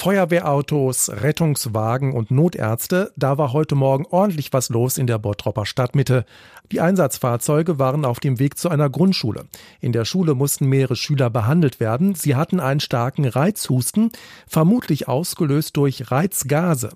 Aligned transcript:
Feuerwehrautos, 0.00 1.10
Rettungswagen 1.10 2.12
und 2.12 2.30
Notärzte, 2.30 3.12
da 3.16 3.36
war 3.36 3.52
heute 3.52 3.74
Morgen 3.74 4.06
ordentlich 4.08 4.52
was 4.52 4.68
los 4.68 4.96
in 4.96 5.08
der 5.08 5.18
Bottropper 5.18 5.66
Stadtmitte. 5.66 6.24
Die 6.70 6.80
Einsatzfahrzeuge 6.80 7.80
waren 7.80 8.04
auf 8.04 8.20
dem 8.20 8.38
Weg 8.38 8.58
zu 8.58 8.68
einer 8.68 8.88
Grundschule. 8.90 9.46
In 9.80 9.90
der 9.90 10.04
Schule 10.04 10.36
mussten 10.36 10.66
mehrere 10.66 10.94
Schüler 10.94 11.30
behandelt 11.30 11.80
werden. 11.80 12.14
Sie 12.14 12.36
hatten 12.36 12.60
einen 12.60 12.78
starken 12.78 13.24
Reizhusten, 13.24 14.12
vermutlich 14.46 15.08
ausgelöst 15.08 15.76
durch 15.76 16.12
Reizgase. 16.12 16.90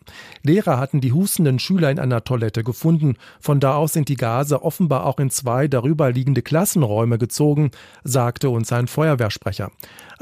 Lehrer 0.45 0.79
hatten 0.79 1.01
die 1.01 1.13
hustenden 1.13 1.59
Schüler 1.59 1.91
in 1.91 1.99
einer 1.99 2.23
Toilette 2.23 2.63
gefunden. 2.63 3.17
Von 3.41 3.59
da 3.59 3.75
aus 3.75 3.95
sind 3.95 4.11
die 4.11 4.17
Gase 4.17 4.63
offenbar 4.63 5.07
auch 5.07 5.19
in 5.19 5.31
zwei 5.31 5.67
darüber 5.67 6.13
liegende 6.13 6.43
Klassenräume 6.43 7.19
gezogen, 7.19 7.73
sagte 8.05 8.49
uns 8.49 8.73
ein 8.73 8.87
Feuerwehrsprecher. 8.87 9.73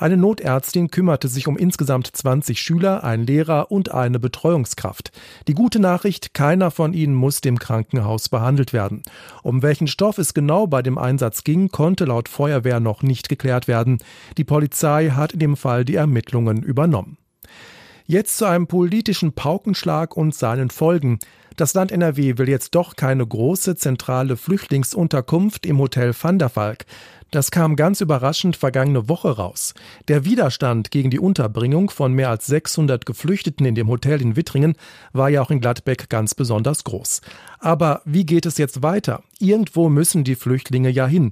Eine 0.00 0.16
Notärztin 0.16 0.90
kümmerte 0.90 1.28
sich 1.28 1.46
um 1.46 1.58
insgesamt 1.58 2.06
20 2.06 2.58
Schüler, 2.58 3.04
ein 3.04 3.26
Lehrer 3.26 3.70
und 3.70 3.92
eine 3.92 4.18
Betreuungskraft. 4.18 5.12
Die 5.46 5.52
gute 5.52 5.78
Nachricht, 5.78 6.32
keiner 6.32 6.70
von 6.70 6.94
ihnen 6.94 7.14
musste 7.14 7.50
im 7.50 7.58
Krankenhaus 7.58 8.30
behandelt 8.30 8.72
werden. 8.72 9.02
Um 9.42 9.60
welchen 9.60 9.88
Stoff 9.88 10.16
es 10.16 10.32
genau 10.32 10.66
bei 10.66 10.80
dem 10.80 10.96
Einsatz 10.96 11.44
ging, 11.44 11.68
konnte 11.68 12.06
laut 12.06 12.30
Feuerwehr 12.30 12.80
noch 12.80 13.02
nicht 13.02 13.28
geklärt 13.28 13.68
werden. 13.68 13.98
Die 14.38 14.44
Polizei 14.44 15.10
hat 15.10 15.34
in 15.34 15.38
dem 15.38 15.56
Fall 15.58 15.84
die 15.84 15.96
Ermittlungen 15.96 16.62
übernommen. 16.62 17.18
Jetzt 18.06 18.38
zu 18.38 18.46
einem 18.46 18.68
politischen 18.68 19.34
Paukenschlag 19.34 20.16
und 20.16 20.34
seinen 20.34 20.70
Folgen. 20.70 21.18
Das 21.56 21.74
Land 21.74 21.92
NRW 21.92 22.38
will 22.38 22.48
jetzt 22.48 22.74
doch 22.74 22.96
keine 22.96 23.26
große 23.26 23.76
zentrale 23.76 24.38
Flüchtlingsunterkunft 24.38 25.66
im 25.66 25.78
Hotel 25.78 26.14
Van 26.18 26.38
der 26.38 26.56
Valk. 26.56 26.86
Das 27.30 27.52
kam 27.52 27.76
ganz 27.76 28.00
überraschend 28.00 28.56
vergangene 28.56 29.08
Woche 29.08 29.36
raus. 29.36 29.74
Der 30.08 30.24
Widerstand 30.24 30.90
gegen 30.90 31.10
die 31.10 31.20
Unterbringung 31.20 31.90
von 31.90 32.12
mehr 32.12 32.28
als 32.28 32.46
600 32.46 33.06
Geflüchteten 33.06 33.64
in 33.66 33.76
dem 33.76 33.88
Hotel 33.88 34.20
in 34.20 34.34
Wittringen 34.34 34.74
war 35.12 35.28
ja 35.28 35.40
auch 35.40 35.52
in 35.52 35.60
Gladbeck 35.60 36.08
ganz 36.08 36.34
besonders 36.34 36.82
groß. 36.82 37.20
Aber 37.60 38.02
wie 38.04 38.26
geht 38.26 38.46
es 38.46 38.58
jetzt 38.58 38.82
weiter? 38.82 39.22
Irgendwo 39.38 39.88
müssen 39.88 40.24
die 40.24 40.34
Flüchtlinge 40.34 40.90
ja 40.90 41.06
hin. 41.06 41.30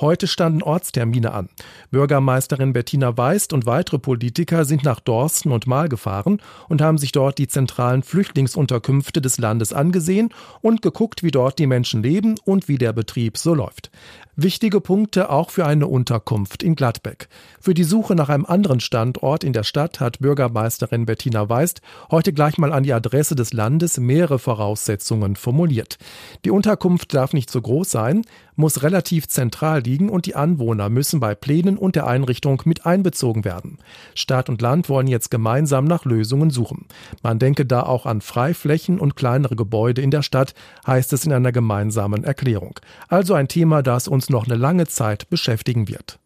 Heute 0.00 0.28
standen 0.28 0.62
Ortstermine 0.62 1.32
an. 1.32 1.48
Bürgermeisterin 1.90 2.72
Bettina 2.72 3.16
Weist 3.16 3.52
und 3.52 3.66
weitere 3.66 3.98
Politiker 3.98 4.64
sind 4.64 4.84
nach 4.84 5.00
Dorsten 5.00 5.52
und 5.52 5.66
Mahl 5.66 5.88
gefahren 5.88 6.40
und 6.68 6.80
haben 6.80 6.96
sich 6.96 7.12
dort 7.12 7.38
die 7.38 7.48
zentralen 7.48 8.02
Flüchtlingsunterkünfte 8.02 9.20
des 9.20 9.38
Landes 9.38 9.72
angesehen 9.72 10.30
und 10.62 10.80
geguckt, 10.80 11.22
wie 11.22 11.30
dort 11.30 11.58
die 11.58 11.66
Menschen 11.66 12.02
leben 12.02 12.36
und 12.44 12.68
wie 12.68 12.78
der 12.78 12.92
Betrieb 12.92 13.36
so 13.36 13.52
läuft. 13.52 13.90
Wichtige 14.36 14.80
Punkte 14.80 15.28
auch 15.28 15.39
für 15.48 15.64
eine 15.64 15.86
Unterkunft 15.86 16.62
in 16.62 16.74
Gladbeck. 16.74 17.28
Für 17.58 17.72
die 17.72 17.84
Suche 17.84 18.14
nach 18.14 18.28
einem 18.28 18.44
anderen 18.44 18.80
Standort 18.80 19.44
in 19.44 19.54
der 19.54 19.62
Stadt 19.62 20.00
hat 20.00 20.18
Bürgermeisterin 20.18 21.06
Bettina 21.06 21.48
Weist 21.48 21.80
heute 22.10 22.34
gleich 22.34 22.58
mal 22.58 22.74
an 22.74 22.82
die 22.82 22.92
Adresse 22.92 23.34
des 23.34 23.54
Landes 23.54 23.96
mehrere 23.96 24.38
Voraussetzungen 24.38 25.36
formuliert. 25.36 25.96
Die 26.44 26.50
Unterkunft 26.50 27.14
darf 27.14 27.32
nicht 27.32 27.48
zu 27.48 27.62
groß 27.62 27.90
sein, 27.90 28.26
muss 28.60 28.84
relativ 28.84 29.26
zentral 29.26 29.80
liegen 29.80 30.08
und 30.08 30.26
die 30.26 30.36
Anwohner 30.36 30.88
müssen 30.88 31.18
bei 31.18 31.34
Plänen 31.34 31.76
und 31.76 31.96
der 31.96 32.06
Einrichtung 32.06 32.62
mit 32.66 32.86
einbezogen 32.86 33.44
werden. 33.44 33.78
Stadt 34.14 34.48
und 34.48 34.62
Land 34.62 34.88
wollen 34.88 35.08
jetzt 35.08 35.32
gemeinsam 35.32 35.86
nach 35.86 36.04
Lösungen 36.04 36.50
suchen. 36.50 36.86
Man 37.24 37.40
denke 37.40 37.66
da 37.66 37.82
auch 37.82 38.06
an 38.06 38.20
Freiflächen 38.20 39.00
und 39.00 39.16
kleinere 39.16 39.56
Gebäude 39.56 40.02
in 40.02 40.12
der 40.12 40.22
Stadt, 40.22 40.54
heißt 40.86 41.12
es 41.12 41.24
in 41.24 41.32
einer 41.32 41.50
gemeinsamen 41.50 42.22
Erklärung. 42.22 42.78
Also 43.08 43.34
ein 43.34 43.48
Thema, 43.48 43.82
das 43.82 44.06
uns 44.06 44.30
noch 44.30 44.46
eine 44.46 44.56
lange 44.56 44.86
Zeit 44.86 45.28
beschäftigen 45.28 45.88
wird. 45.88 46.19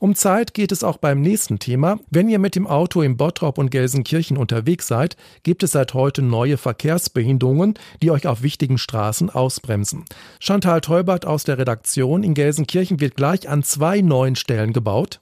Um 0.00 0.14
Zeit 0.14 0.54
geht 0.54 0.72
es 0.72 0.82
auch 0.82 0.96
beim 0.96 1.20
nächsten 1.20 1.58
Thema. 1.58 2.00
Wenn 2.08 2.30
ihr 2.30 2.38
mit 2.38 2.56
dem 2.56 2.66
Auto 2.66 3.02
in 3.02 3.18
Bottrop 3.18 3.58
und 3.58 3.70
Gelsenkirchen 3.70 4.38
unterwegs 4.38 4.86
seid, 4.86 5.18
gibt 5.42 5.62
es 5.62 5.72
seit 5.72 5.92
heute 5.92 6.22
neue 6.22 6.56
Verkehrsbehinderungen, 6.56 7.74
die 8.02 8.10
euch 8.10 8.26
auf 8.26 8.42
wichtigen 8.42 8.78
Straßen 8.78 9.28
ausbremsen. 9.28 10.06
Chantal 10.40 10.80
Teubert 10.80 11.26
aus 11.26 11.44
der 11.44 11.58
Redaktion 11.58 12.22
in 12.22 12.32
Gelsenkirchen 12.32 12.98
wird 12.98 13.14
gleich 13.14 13.46
an 13.46 13.62
zwei 13.62 14.00
neuen 14.00 14.36
Stellen 14.36 14.72
gebaut. 14.72 15.20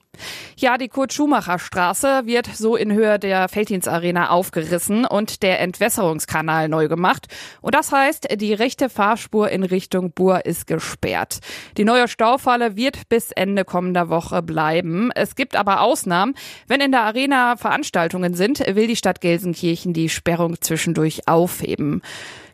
Ja, 0.56 0.78
die 0.78 0.88
Kurt-Schumacher-Straße 0.88 2.22
wird 2.24 2.46
so 2.46 2.76
in 2.76 2.92
Höhe 2.92 3.18
der 3.18 3.48
Felddienst-Arena 3.48 4.30
aufgerissen 4.30 5.04
und 5.04 5.42
der 5.42 5.60
Entwässerungskanal 5.60 6.68
neu 6.68 6.88
gemacht. 6.88 7.26
Und 7.60 7.74
das 7.74 7.92
heißt, 7.92 8.28
die 8.40 8.54
rechte 8.54 8.88
Fahrspur 8.88 9.50
in 9.50 9.62
Richtung 9.62 10.12
Bur 10.12 10.46
ist 10.46 10.66
gesperrt. 10.66 11.38
Die 11.76 11.84
neue 11.84 12.08
Staufalle 12.08 12.76
wird 12.76 13.08
bis 13.08 13.32
Ende 13.32 13.64
kommender 13.64 14.08
Woche 14.08 14.42
bleiben. 14.42 15.10
Es 15.14 15.36
gibt 15.36 15.56
aber 15.56 15.80
Ausnahmen. 15.80 16.34
Wenn 16.66 16.80
in 16.80 16.92
der 16.92 17.02
Arena 17.02 17.56
Veranstaltungen 17.56 18.34
sind, 18.34 18.60
will 18.60 18.86
die 18.86 18.96
Stadt 18.96 19.20
Gelsenkirchen 19.20 19.92
die 19.92 20.08
Sperrung 20.08 20.60
zwischendurch 20.60 21.28
aufheben. 21.28 22.02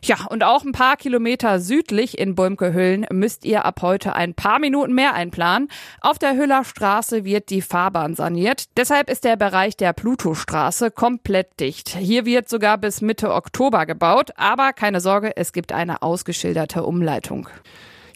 Ja, 0.07 0.27
und 0.29 0.43
auch 0.43 0.63
ein 0.63 0.71
paar 0.71 0.97
Kilometer 0.97 1.59
südlich 1.59 2.19
in 2.19 2.35
Bäumke-Hüllen 2.35 3.07
müsst 3.11 3.43
ihr 3.43 3.65
ab 3.65 3.81
heute 3.81 4.13
ein 4.13 4.35
paar 4.35 4.59
Minuten 4.59 4.93
mehr 4.93 5.15
einplanen. 5.15 5.67
Auf 5.99 6.19
der 6.19 6.35
Hüller 6.35 6.63
Straße 6.63 7.25
wird 7.25 7.49
die 7.49 7.54
Fahrbahn 7.61 8.15
saniert. 8.15 8.65
Deshalb 8.77 9.09
ist 9.09 9.23
der 9.23 9.35
Bereich 9.35 9.77
der 9.77 9.93
Pluto-Straße 9.93 10.91
komplett 10.91 11.59
dicht. 11.59 11.89
Hier 11.89 12.25
wird 12.25 12.49
sogar 12.49 12.77
bis 12.77 13.01
Mitte 13.01 13.33
Oktober 13.33 13.85
gebaut. 13.85 14.31
Aber 14.35 14.73
keine 14.73 14.99
Sorge, 14.99 15.35
es 15.35 15.53
gibt 15.53 15.71
eine 15.71 16.01
ausgeschilderte 16.01 16.83
Umleitung. 16.83 17.49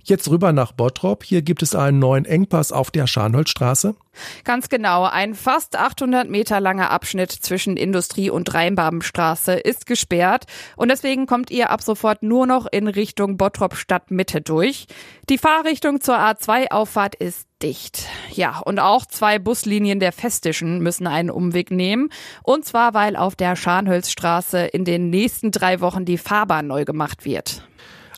Jetzt 0.09 0.27
rüber 0.29 0.53
nach 0.53 0.71
Bottrop. 0.71 1.23
Hier 1.23 1.43
gibt 1.43 1.61
es 1.61 1.75
einen 1.75 1.99
neuen 1.99 2.25
Engpass 2.25 2.71
auf 2.71 2.89
der 2.89 3.05
Scharnholzstraße. 3.05 3.95
Ganz 4.43 4.67
genau. 4.67 5.03
Ein 5.05 5.35
fast 5.35 5.75
800 5.75 6.27
Meter 6.27 6.59
langer 6.59 6.89
Abschnitt 6.89 7.31
zwischen 7.31 7.77
Industrie- 7.77 8.31
und 8.31 8.51
Rheinbabenstraße 8.51 9.53
ist 9.53 9.85
gesperrt. 9.85 10.45
Und 10.75 10.89
deswegen 10.89 11.27
kommt 11.27 11.51
ihr 11.51 11.69
ab 11.69 11.83
sofort 11.83 12.23
nur 12.23 12.47
noch 12.47 12.65
in 12.71 12.87
Richtung 12.87 13.37
Bottrop 13.37 13.75
Stadtmitte 13.75 14.41
durch. 14.41 14.87
Die 15.29 15.37
Fahrrichtung 15.37 16.01
zur 16.01 16.17
A2-Auffahrt 16.17 17.13
ist 17.13 17.47
dicht. 17.61 18.07
Ja, 18.31 18.59
und 18.59 18.79
auch 18.79 19.05
zwei 19.05 19.37
Buslinien 19.37 19.99
der 19.99 20.11
Festischen 20.11 20.79
müssen 20.79 21.05
einen 21.05 21.29
Umweg 21.29 21.69
nehmen. 21.69 22.09
Und 22.41 22.65
zwar, 22.65 22.95
weil 22.95 23.15
auf 23.15 23.35
der 23.35 23.55
Scharnholzstraße 23.55 24.59
in 24.65 24.85
den 24.85 25.11
nächsten 25.11 25.51
drei 25.51 25.81
Wochen 25.81 26.03
die 26.05 26.17
Fahrbahn 26.17 26.65
neu 26.65 26.83
gemacht 26.83 27.25
wird. 27.25 27.68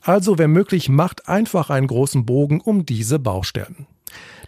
Also, 0.01 0.37
wer 0.37 0.47
möglich, 0.47 0.89
macht 0.89 1.29
einfach 1.29 1.69
einen 1.69 1.87
großen 1.87 2.25
Bogen 2.25 2.59
um 2.59 2.85
diese 2.85 3.19
Baustellen. 3.19 3.87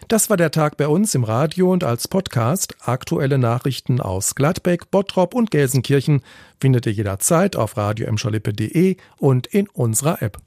Das 0.07 0.29
war 0.29 0.37
der 0.37 0.51
Tag 0.51 0.77
bei 0.77 0.87
uns 0.87 1.15
im 1.15 1.23
Radio 1.23 1.71
und 1.71 1.83
als 1.83 2.07
Podcast. 2.07 2.75
Aktuelle 2.81 3.37
Nachrichten 3.37 4.01
aus 4.01 4.35
Gladbeck, 4.35 4.91
Bottrop 4.91 5.33
und 5.33 5.51
Gelsenkirchen 5.51 6.21
findet 6.59 6.85
ihr 6.85 6.91
jederzeit 6.91 7.55
auf 7.55 7.77
radio 7.77 8.07
und 9.17 9.47
in 9.47 9.67
unserer 9.69 10.21
App. 10.21 10.43